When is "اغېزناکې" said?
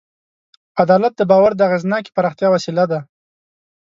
1.67-2.13